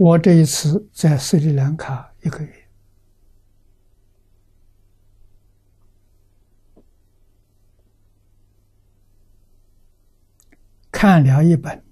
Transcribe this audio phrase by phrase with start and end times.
[0.00, 2.68] 我这一次在斯里兰卡一个月，
[10.90, 11.84] 看了一本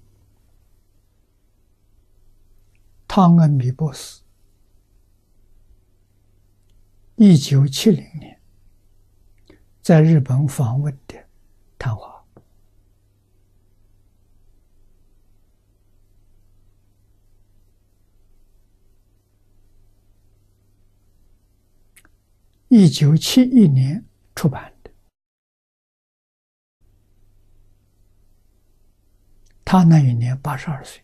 [3.07, 4.23] 汤恩比博士
[7.15, 8.41] 一九七零年
[9.83, 11.15] 在日本访问的
[11.77, 12.18] 谈话。
[22.69, 24.05] 一九七一年
[24.35, 24.91] 出版的，
[29.65, 31.03] 他那一年八十二岁。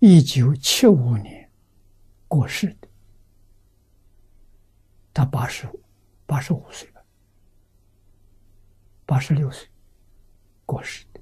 [0.00, 1.50] 一九七五年
[2.28, 2.88] 过世的，
[5.14, 5.66] 他八十
[6.26, 7.02] 八十五岁吧，
[9.06, 9.66] 八十六岁
[10.66, 11.20] 过世的。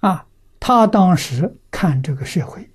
[0.00, 2.68] 啊，他当时看这个社会。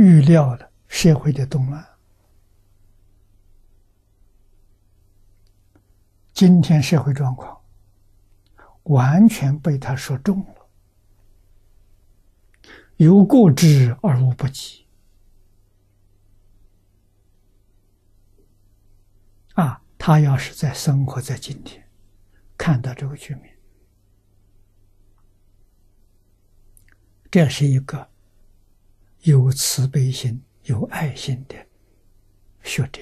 [0.00, 1.86] 预料了社会的动乱，
[6.32, 7.60] 今天社会状况
[8.84, 10.68] 完全被他说中了，
[12.96, 14.86] 有过之而无不及。
[19.52, 21.86] 啊，他要是在生活在今天，
[22.56, 23.54] 看到这个局面，
[27.30, 28.08] 这是一个。
[29.22, 31.54] 有慈悲心、有爱心的
[32.62, 33.00] 学者，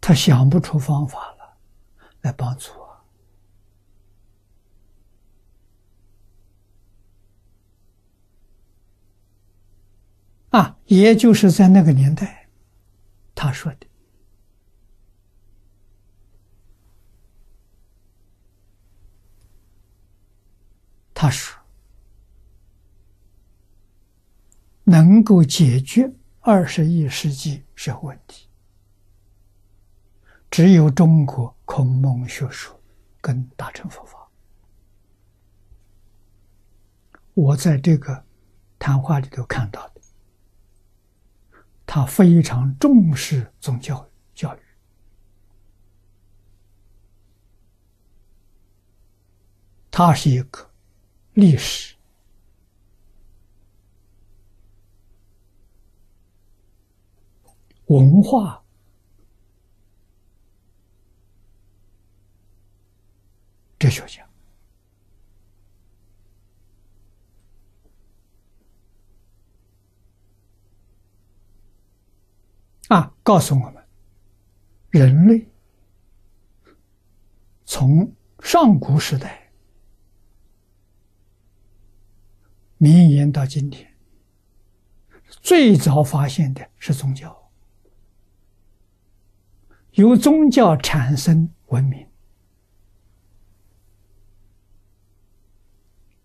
[0.00, 1.56] 他想不出方法了，
[2.22, 2.82] 来帮助我。
[10.58, 12.48] 啊，也就是在那个年代，
[13.34, 13.86] 他说的。
[21.22, 21.56] 他说
[24.82, 28.48] ：“能够解决二十一世纪社会问题，
[30.50, 32.76] 只有中国孔孟学说
[33.20, 34.28] 跟大乘佛法。”
[37.34, 38.24] 我在这个
[38.76, 40.00] 谈话里头看到的，
[41.86, 44.60] 他非常重视宗教教育，
[49.88, 50.71] 他是一个。
[51.34, 51.94] 历史、
[57.86, 58.62] 文化、
[63.78, 64.28] 哲学家
[72.88, 73.82] 啊，告诉我们，
[74.90, 75.48] 人类
[77.64, 79.41] 从上古时代。
[82.82, 83.94] 绵延到今天，
[85.40, 87.48] 最早发现的是宗教，
[89.92, 92.04] 由宗教产生文明，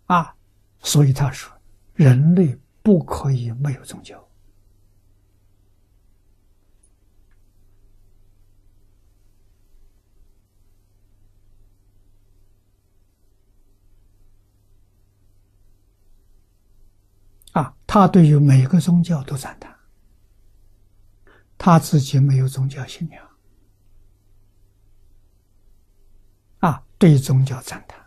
[0.07, 0.35] 啊，
[0.79, 1.56] 所以他说，
[1.94, 4.28] 人类不可以没有宗教。
[17.53, 19.73] 啊，他对于每个宗教都赞叹，
[21.57, 23.29] 他自己没有宗教信仰，
[26.59, 28.05] 啊，对宗教赞叹，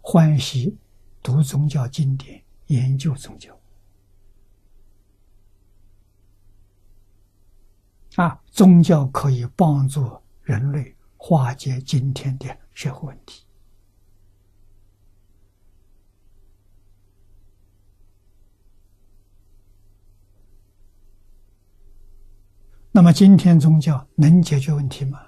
[0.00, 0.76] 欢喜
[1.22, 3.58] 读宗教经典，研究宗教，
[8.16, 13.46] 啊，宗教可以帮助人类化解今天的社会问题。
[22.92, 25.20] 那么，今天宗教能解决问题吗？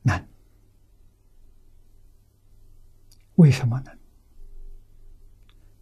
[0.00, 0.26] 难。
[3.34, 3.90] 为什么呢？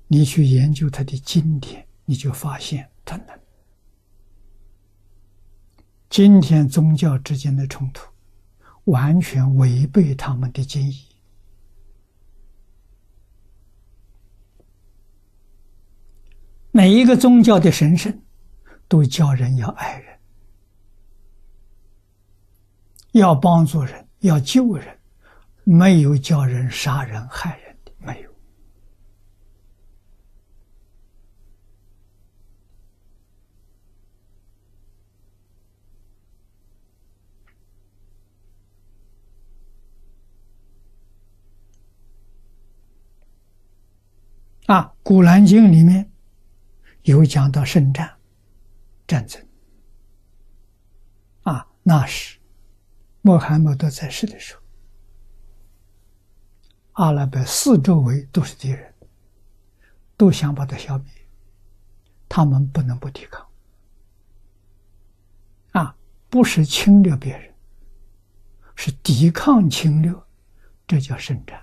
[0.08, 3.38] 你去研究他的经典，你就发现他能。
[6.10, 8.10] 今天宗教之间的冲突，
[8.86, 11.06] 完全违背他们的经义。
[16.72, 18.23] 每一个宗教的神圣。
[18.88, 20.14] 都叫人要爱人。
[23.14, 24.98] 要帮助人要救人
[25.62, 28.30] 没有叫人杀人害人的没有。
[44.66, 46.10] 啊古兰经里面
[47.02, 48.13] 有讲到圣战。
[49.06, 49.46] 战争，
[51.42, 52.38] 啊，那时
[53.22, 54.62] 穆罕默德在世的时候，
[56.92, 58.94] 阿拉伯四周围都是敌人，
[60.16, 61.12] 都想把他消灭，
[62.28, 63.46] 他们不能不抵抗，
[65.72, 65.96] 啊，
[66.30, 67.54] 不是侵略别人，
[68.74, 70.14] 是抵抗侵略，
[70.86, 71.62] 这叫圣战。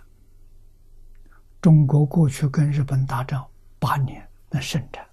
[1.62, 3.48] 中国过去跟日本打仗
[3.80, 5.08] 八年，那圣战。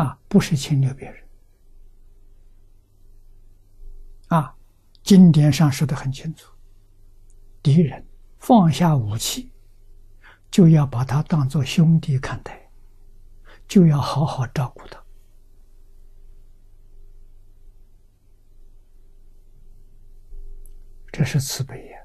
[0.00, 1.28] 啊，不是侵略别人
[4.28, 4.56] 啊。
[5.02, 6.54] 经典上说的很清楚，
[7.62, 8.06] 敌人
[8.38, 9.52] 放下武器，
[10.50, 12.70] 就要把他当做兄弟看待，
[13.68, 15.04] 就要好好照顾他，
[21.12, 21.98] 这是慈悲呀。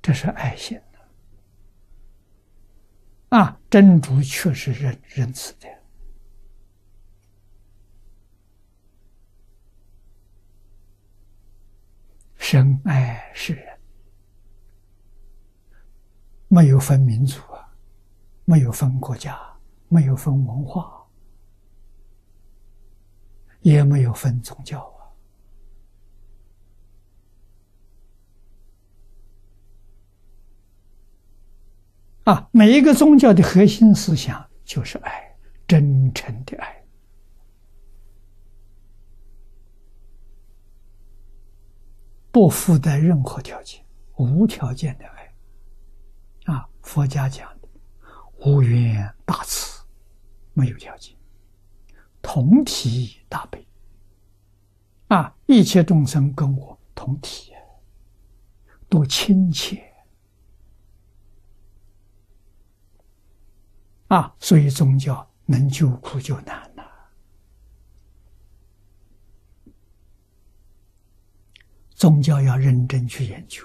[0.00, 0.98] 这是爱心的
[3.38, 3.60] 啊！
[3.70, 5.68] 真主确实仁仁慈的，
[12.36, 13.78] 深爱世人，
[16.52, 17.66] 没有分民族啊，
[18.44, 19.40] 没有分国家，
[19.88, 21.02] 没有分文化，
[23.62, 24.78] 也没有分宗教
[32.24, 32.34] 啊。
[32.34, 35.34] 啊，每一个宗教的核心思想就是爱，
[35.66, 36.84] 真诚的爱，
[42.30, 43.82] 不附带任何条件，
[44.18, 45.21] 无条件的爱。
[46.82, 47.68] 佛家讲的
[48.44, 49.82] 无缘大慈，
[50.52, 51.16] 没有条件，
[52.20, 53.66] 同体大悲。
[55.08, 57.52] 啊，一切众生跟我同体，
[58.88, 59.82] 多亲切。
[64.08, 66.82] 啊，所以宗教能救苦救难呐。
[71.94, 73.62] 宗教要认真去研究，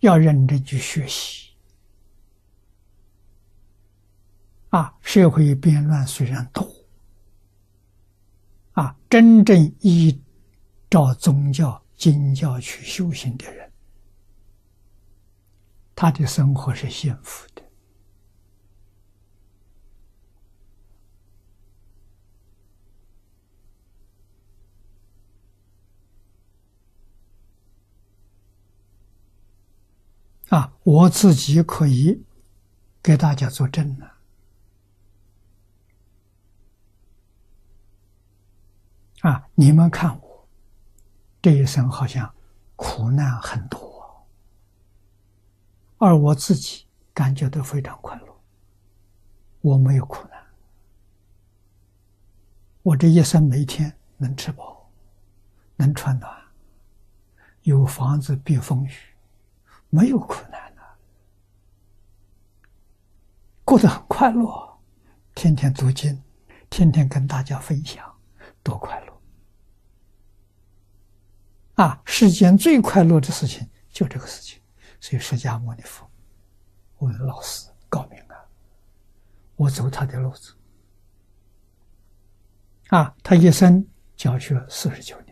[0.00, 1.50] 要认真去学习。
[4.70, 6.70] 啊，社会变乱虽然多，
[8.72, 10.22] 啊，真正依
[10.90, 13.72] 照宗教经教去修行的人，
[15.94, 17.62] 他的生活是幸福的。
[30.50, 32.24] 啊，我自己可以
[33.02, 34.14] 给大家作证了。
[39.20, 40.48] 啊，你们看我
[41.42, 42.34] 这一生好像
[42.76, 44.26] 苦难很多，
[45.98, 48.40] 而我自己感觉到非常快乐。
[49.60, 50.46] 我没有苦难，
[52.82, 54.88] 我这一生每天能吃饱，
[55.76, 56.32] 能穿暖，
[57.62, 58.92] 有房子避风雨。
[59.90, 60.82] 没有苦难的，
[63.64, 64.78] 过得很快乐，
[65.34, 66.22] 天天读经，
[66.68, 68.04] 天天跟大家分享，
[68.62, 69.20] 多快乐！
[71.82, 74.60] 啊，世间最快乐的事情就这个事情，
[75.00, 76.10] 所以释迦牟尼佛，
[76.98, 78.36] 我的老师高明啊，
[79.56, 80.54] 我走他的路子，
[82.88, 85.27] 啊，他一生教学四十九年。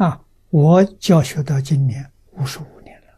[0.00, 3.08] 啊，我教学到今年五十五年了。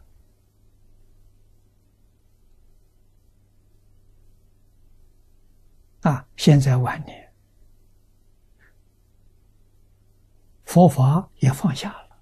[6.11, 7.33] 啊，现在晚年，
[10.65, 12.17] 佛法也放下了，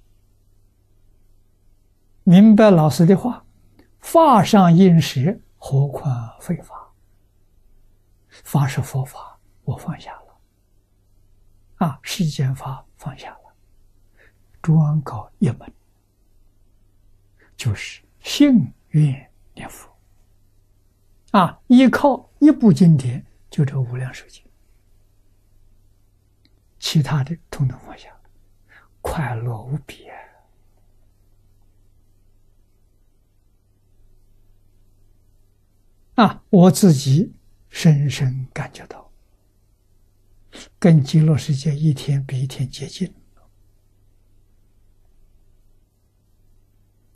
[2.24, 3.44] 明白老师的话
[4.00, 6.94] ：“法上应时，何况非法？”
[8.46, 10.39] 法是佛法，我放下了。
[11.77, 13.40] 啊，世间法放下了。
[14.62, 15.74] 专搞一门，
[17.58, 19.89] 就是信愿念佛
[21.32, 21.60] 啊！
[21.68, 24.44] 依靠一部经典，就这《无量寿经》，
[26.80, 28.15] 其他的统统放下，
[29.01, 30.08] 快乐无比
[36.15, 36.24] 啊！
[36.24, 37.34] 啊，我自己
[37.70, 39.12] 深深感觉到，
[40.77, 43.12] 跟极乐世界一天比一天接近。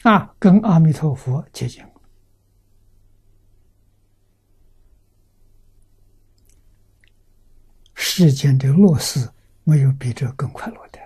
[0.06, 1.84] 啊，跟阿弥陀佛接近。
[7.96, 9.32] 世间的乐事
[9.64, 11.00] 没有比这更快乐的。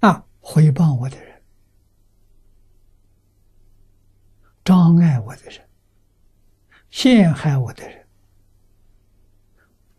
[0.00, 1.40] 啊，回报我的人，
[4.64, 5.68] 障碍我的人，
[6.90, 7.99] 陷害我的人，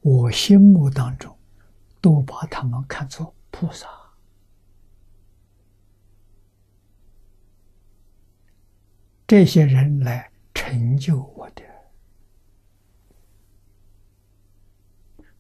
[0.01, 1.37] 我心目当中
[2.01, 3.87] 都把他们看作菩萨。
[9.27, 11.63] 这些人来成就我的，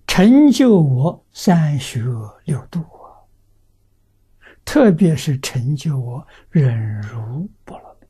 [0.07, 2.01] 成就我三学
[2.45, 2.85] 六度！
[4.63, 8.07] 特别是成就我忍辱波罗蜜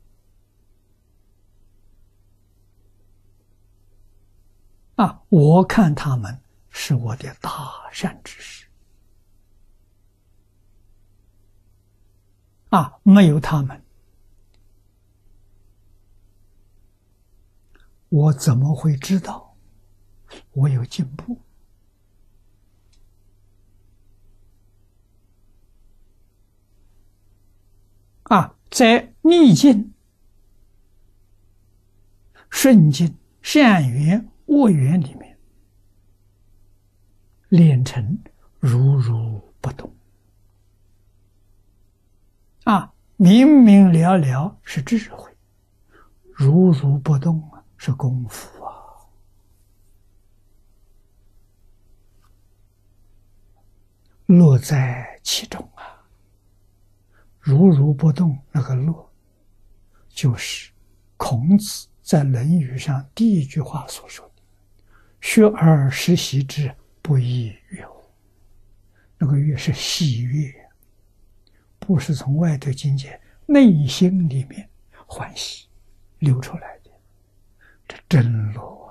[4.96, 5.24] 啊！
[5.30, 6.40] 我看他们
[6.72, 8.66] 是我的大善之事
[12.70, 12.98] 啊！
[13.02, 13.80] 没有他们。
[18.08, 19.54] 我怎么会知道
[20.52, 21.38] 我有进步？
[28.24, 29.92] 啊，在逆境、
[32.50, 35.31] 顺境、善缘、恶缘里面，
[37.52, 38.18] 练成
[38.58, 39.94] 如如不动。
[42.64, 45.30] 啊，明明了了是智慧，
[46.22, 47.62] 如如不动啊。
[47.76, 48.72] 是功夫啊，
[54.26, 56.06] 乐在其中啊，
[57.40, 58.38] 如如不动。
[58.52, 59.10] 那个乐，
[60.08, 60.70] 就是
[61.16, 64.42] 孔子在《论语》上第一句话所说的
[65.20, 68.00] ：“学而时习之，不亦乐乎？”
[69.18, 70.52] 那个乐是喜悦，
[71.78, 74.68] 不是从外头境界，内心里面
[75.06, 75.68] 欢喜
[76.20, 76.90] 流出来的，
[77.86, 77.96] 这。
[78.08, 78.81] 真乐。